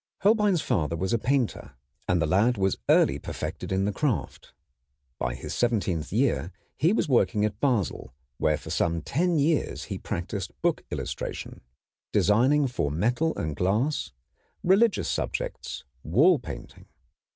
Holbein's 0.21 0.63
father 0.63 0.95
was 0.95 1.13
a 1.13 1.19
painter, 1.19 1.73
and 2.07 2.19
the 2.19 2.25
lad 2.25 2.57
was 2.57 2.79
early 2.89 3.19
perfected 3.19 3.71
in 3.71 3.85
the 3.85 3.91
craft. 3.93 4.51
By 5.19 5.35
his 5.35 5.53
seventeenth 5.53 6.11
year 6.11 6.51
he 6.75 6.91
was 6.91 7.07
working 7.07 7.45
at 7.45 7.59
Basel, 7.59 8.11
where 8.39 8.57
for 8.57 8.71
some 8.71 9.03
ten 9.03 9.37
years 9.37 9.83
he 9.83 9.99
practised 9.99 10.59
book 10.63 10.83
illustration, 10.89 11.61
designing 12.11 12.65
for 12.65 12.89
metal 12.89 13.37
and 13.37 13.55
glass, 13.55 14.11
religious 14.63 15.07
subjects, 15.07 15.83
wall 16.03 16.39
painting. 16.39 16.87